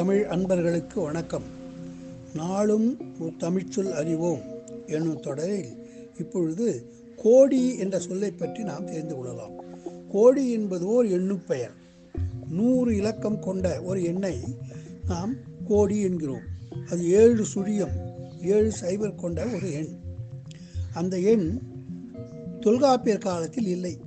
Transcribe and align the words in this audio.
தமிழ் 0.00 0.26
அன்பர்களுக்கு 0.26 1.00
வணக்கம். 1.00 1.42
நாளும் 2.34 2.98
ஒரு 3.18 3.32
தமிழ்ச்சொல் 3.38 3.92
அறிவோம் 3.92 4.40
என்னும் 4.86 5.20
தொடரில் 5.20 5.72
இப்பொழுது 6.18 6.92
கோடி 7.16 7.76
என்ற 7.76 7.98
சொல்லை 7.98 8.30
பற்றி 8.30 8.62
நாம் 8.62 8.84
தெரிந்து 8.84 9.16
கொள்ளலாம். 9.16 9.50
கோடி 10.08 10.50
என்பது 10.50 10.86
ஓர் 10.86 11.06
எண்ணுப்பெயர் 11.06 11.70
நூறு 12.50 12.96
இலக்கம் 12.96 13.40
கொண்ட 13.40 13.82
ஒரு 13.82 14.02
எண்ணை 14.02 14.38
நாம் 15.06 15.34
கோடி 15.68 16.00
என்கிறோம். 16.00 16.42
அது 16.90 17.10
ஏழு 17.10 17.44
சுழியம் 17.54 18.12
ஏழு 18.42 18.72
சைபர் 18.80 19.14
கொண்ட 19.14 19.46
ஒரு 19.46 19.72
எண். 19.72 19.88
அந்த 20.94 21.18
எண் 21.18 21.60
தொல்காப்பியர் 22.60 23.18
காலத்தில் 23.18 23.66
இல்லை. 23.66 23.98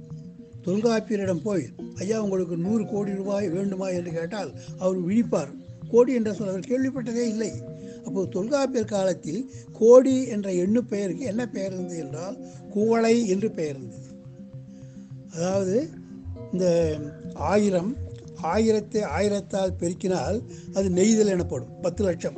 தொல்காப்பியரிடம் 0.63 1.41
போய் 1.41 1.65
ஐயா 1.95 2.21
உங்களுக்கு 2.21 2.57
நூறு 2.57 2.85
கோடி 2.85 3.11
ரூபாய் 3.11 3.49
வேண்டுமா? 3.49 3.89
என்று 3.89 4.11
கேட்டால் 4.11 4.53
அவர் 4.77 5.05
விழிப்பார். 5.05 5.61
கோடி 5.93 6.11
என்ற 6.19 6.31
சொல் 6.37 6.51
அவர் 6.53 6.69
கேள்விப்பட்டதே 6.71 7.25
இல்லை. 7.33 7.51
அப்போது 8.05 8.31
தொல்காப்பியர் 8.35 8.93
காலத்தில் 8.93 9.41
கோடி 9.81 10.15
என்ற 10.35 10.47
எண்ணு 10.63 10.81
பெயருக்கு 10.93 11.25
என்ன 11.31 11.43
பெயர் 11.55 11.75
இருந்தது 11.75 11.99
என்றால் 12.05 12.37
குவளை 12.75 13.15
என்று 13.33 13.49
பெயர் 13.59 13.75
இருந்தது. 13.75 14.07
அதாவது 15.35 15.77
இந்த 16.53 16.65
ஆயிரம் 17.51 17.91
ஆயிரத்தை 18.51 19.01
ஆயிரத்தால் 19.17 19.77
பெருக்கினால் 19.81 20.37
அது 20.77 20.87
நெய்தல் 20.97 21.31
எனப்படும் 21.35 21.75
பத்து 21.85 22.01
லட்சம். 22.07 22.37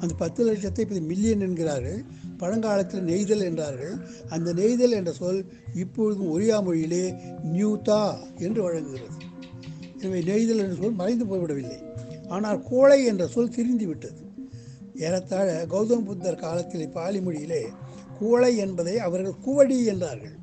அந்த 0.00 0.12
பத்து 0.20 0.40
லட்சத்தை 0.48 0.82
இப்போ 0.84 1.00
மில்லியன் 1.10 1.44
என்கிறார்கள். 1.46 1.98
பழங்காலத்தில் 2.40 3.04
நெய்தல் 3.10 3.44
என்றார்கள். 3.48 3.94
அந்த 4.34 4.48
நெய்தல் 4.60 4.96
என்ற 4.98 5.10
சொல் 5.18 5.40
இப்பொழுதும் 5.82 6.30
ஒரியா 6.34 6.56
மொழியிலே 6.66 7.04
நியூதா 7.54 8.00
என்று 8.46 8.60
வழங்குகிறது. 8.66 9.18
எனவே 10.00 10.20
நெய்தல் 10.30 10.62
என்ற 10.64 10.76
சொல் 10.80 11.00
மறைந்து 11.02 11.26
போய்விடவில்லை. 11.30 11.78
ஆனால் 12.34 12.60
கோழை 12.70 12.98
என்ற 13.10 13.24
சொல் 13.34 13.54
திரிந்துவிட்டது 13.56 14.22
ஏறத்தாழ 15.06 15.48
கௌதம் 15.72 16.06
புத்தர் 16.08 16.42
காலத்தில் 16.44 16.94
பாலி 16.96 17.20
மொழியிலே 17.20 17.62
கூளை 18.18 18.50
என்பதை 18.64 18.94
அவர்கள் 19.06 19.42
குவடி 19.46 19.78
என்றார்கள். 19.92 20.36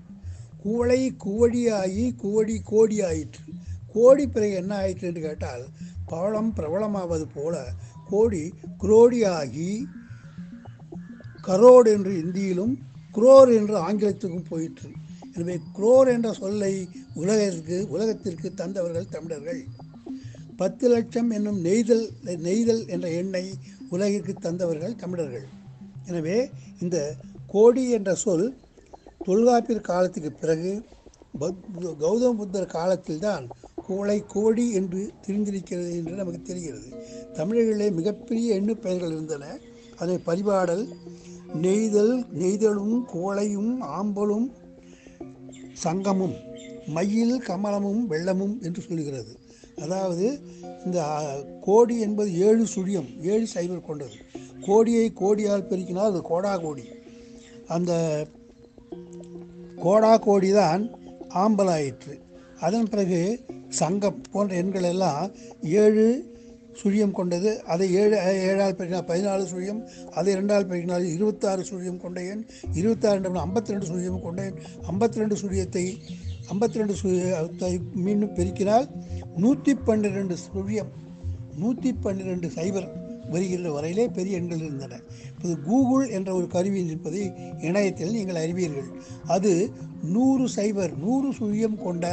கூளை 0.63 0.99
குவடியாகி 1.25 2.05
குவடி 2.23 2.55
கோடி 2.71 2.97
ஆயிற்று. 3.09 3.43
கோடி 3.93 4.23
பிறகு 4.27 4.55
என்ன 4.61 4.71
ஆயிற்று 4.75 5.07
என்று 5.09 5.21
கேட்டால் 5.21 5.63
பவளம் 6.11 6.51
பிரபலமாவது 6.57 7.25
போல 7.35 7.55
கோடி 8.09 8.43
குரோடியாகி 8.83 9.71
கரோடு 11.47 11.89
என்று 11.97 12.13
இந்தியிலும் 12.23 12.73
குரோர் 13.15 13.51
என்று 13.59 13.75
ஆங்கிலத்துக்கும் 13.87 14.49
போயிற்று. 14.49 14.89
எனவே 15.33 15.55
குரோர் 15.77 16.09
என்ற 16.15 16.29
சொல்லை 16.41 16.73
உலகிற்கு 17.21 17.77
உலகத்திற்கு 17.93 18.49
தந்தவர்கள் 18.61 19.13
தமிழர்கள். 19.15 19.61
பத்து 20.59 20.85
லட்சம் 20.93 21.29
என்னும் 21.37 21.59
நெய்தல் 21.65 22.05
நெய்தல் 22.47 22.81
என்ற 22.93 23.07
எண்ணை 23.21 23.43
உலகிற்கு 23.93 24.33
தந்தவர்கள் 24.45 24.99
தமிழர்கள். 25.03 25.45
எனவே 26.09 26.37
இந்த 26.83 26.97
கோடி 27.53 27.83
என்ற 27.97 28.11
சொல் 28.23 28.47
தொல்காப்பியர் 29.27 29.87
காலத்துக்கு 29.89 30.31
பிறகு 30.41 30.71
கௌதம 32.03 32.31
புத்தர் 32.39 32.73
காலத்தில்தான் 32.77 33.45
கோளை 33.87 34.17
கோடி 34.33 34.65
என்று 34.79 35.01
தெரிந்திருக்கிறது 35.25 35.89
என்று 35.99 36.13
நமக்கு 36.21 36.41
தெரிகிறது. 36.49 36.87
தமிழர்களிலே 37.37 37.87
மிகப்பெரிய 37.99 38.57
எண்ணு 38.59 38.73
பெயர்கள் 38.85 39.13
இருந்தன. 39.15 39.45
அதை 40.01 40.15
பரிபாடல் 40.29 40.83
நெய்தல் 41.65 42.13
நெய்தலும் 42.41 42.97
கோளையும் 43.13 43.73
ஆம்பலும் 43.97 44.47
சங்கமும் 45.83 46.35
மயில் 46.95 47.35
கமலமும் 47.47 48.03
வெள்ளமும் 48.11 48.55
என்று 48.67 48.81
சொல்கிறது 48.87 49.33
அதாவது 49.81 50.27
இந்த 50.85 50.99
கோடி 51.61 51.95
என்பது 51.99 52.29
ஏழு 52.47 52.63
சுழியம் 52.75 53.09
ஏழு 53.23 53.45
சைபர் 53.55 53.87
கொண்டது. 53.87 54.17
கோடியை 54.67 55.05
கோடியால் 55.21 55.67
பெருக்கினால் 55.69 56.11
அது 56.11 56.21
கோடா 56.21 56.53
கோடி. 56.55 56.85
அந்த 57.67 57.91
கோடா 59.83 60.13
கோடி 60.17 60.49
தான் 60.51 60.83
ஆம்பலாயிற்று. 61.43 62.15
அதன் 62.59 62.89
பிறகு 62.89 63.21
சங்கம் 63.79 64.21
போன்ற 64.31 64.55
எண்கள் 64.55 64.83
எல்லாம் 64.83 65.23
ஏழு 65.81 66.05
சுழியம் 66.81 67.11
கொண்டது 67.11 67.51
அதை 67.63 67.85
ஏழு 67.93 68.15
ஏழால் 68.49 68.75
பெருக்கினால் 68.75 69.07
பதினாலு 69.07 69.43
சுழியம் 69.51 69.81
அதை 70.13 70.29
இரண்டால் 70.33 70.67
பெருக்கினால் 70.67 71.05
இருபத்தாறு 71.15 71.63
சுழியம் 71.71 72.01
கொண்ட 72.01 72.19
எண் 72.23 72.43
இருபத்தாறு 72.73 73.17
ரெண்டு 73.17 73.39
ஐம்பத்தி 73.39 73.73
ரெண்டு 73.73 73.85
சுழியம் 73.85 74.21
கொண்ட 74.21 74.43
எண் 74.43 74.59
ஐம்பத்தி 74.87 75.21
ரெண்டு 75.21 75.35
சுழியத்தை 75.35 75.85
ஐம்பத்தி 76.51 76.79
ரெண்டு 76.81 76.95
மீண்டும் 78.05 78.35
பெருக்கினால் 78.37 78.87
நூற்றி 79.43 79.73
பன்னிரெண்டு 79.87 80.35
சுழியம் 80.45 80.91
நூற்றி 81.61 81.89
பன்னிரெண்டு 82.05 82.47
சைபர் 82.57 82.87
வருகின்ற 83.33 83.69
வரையிலே 83.75 84.05
பெரிய 84.17 84.39
எண்கள் 84.39 84.63
இருந்தன. 84.67 84.99
இப்போது 85.31 85.55
கூகுள் 85.65 86.05
என்ற 86.17 86.29
ஒரு 86.37 86.47
கருவி 86.53 86.79
இருப்பதை 86.85 87.23
இணையத்தில் 87.67 88.15
நீங்கள் 88.17 88.39
அறிவீர்கள். 88.43 88.87
அது 89.35 89.51
நூறு 90.13 90.45
சைபர் 90.55 90.93
நூறு 91.03 91.29
சுழியம் 91.39 91.77
கொண்ட 91.85 92.05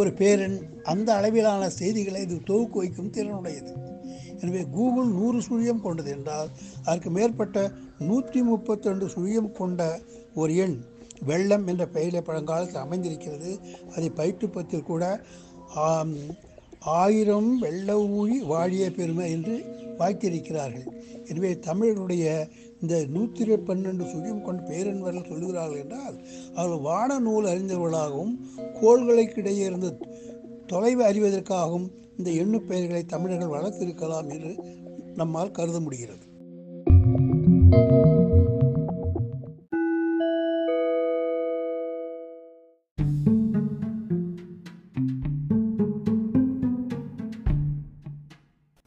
ஒரு 0.00 0.10
பேரன் 0.20 0.56
அந்த 0.92 1.08
அளவிலான 1.18 1.70
செய்திகளை 1.78 2.20
இது 2.26 2.36
தொகுக்கு 2.50 2.82
வைக்கும் 2.82 3.12
திறனுடையது. 3.16 3.72
எனவே 4.40 4.62
கூகுள் 4.76 5.08
நூறு 5.18 5.40
சுழியம் 5.48 5.82
கொண்டது 5.86 6.10
என்றால் 6.16 6.50
அதற்கு 6.84 7.10
மேற்பட்ட 7.16 7.58
நூற்றி 8.08 8.40
முப்பத்தி 8.50 8.90
ரெண்டு 8.90 9.06
சுழியம் 9.14 9.50
கொண்ட 9.60 9.82
ஒரு 10.42 10.52
எண் 10.64 10.76
வெள்ளம் 11.30 11.66
என்ற 11.66 11.86
பெயரில் 11.88 12.26
பழங்காலத்தில் 12.28 12.84
அமைந்திருக்கிறது. 12.84 13.50
அதை 13.94 14.10
பயிற்றுப்பத்தில் 14.20 14.88
கூட 14.90 15.04
ஆயிரம் 17.02 17.58
வெள்ள 17.58 17.98
ஊழி 18.00 18.36
வாழிய 18.52 18.84
பெருமை 18.90 19.30
என்று 19.30 19.56
வாய்த்திருக்கிறார்கள். 19.98 20.86
எனவே 21.30 21.50
தமிழருடைய 21.66 22.26
இந்த 22.82 22.96
நூற்றி 23.06 23.44
பன்னெண்டு 23.44 24.04
சுழியம் 24.10 24.42
கொண்ட 24.42 24.60
பேரன்பர்கள் 24.62 25.30
சொல்லுகிறார்கள் 25.30 25.80
என்றால் 25.82 26.16
அவர்கள் 26.54 26.84
வான 26.88 27.18
நூல் 27.18 27.50
அறிந்தவர்களாகவும் 27.52 28.34
கோள்களுக்கிடையே 28.80 29.64
இருந்த 29.70 29.96
தொலைவு 30.66 31.02
அறிவதற்காகவும் 31.04 31.88
இந்த 32.18 32.30
எண்ணு 32.42 32.58
பெயர்களை 32.70 33.02
தமிழர்கள் 33.06 33.54
வளர்த்திருக்கலாம் 33.56 34.30
என்று 34.34 34.52
நம்மால் 35.14 35.50
கருத 35.50 35.80
முடிகிறது. 35.80 36.24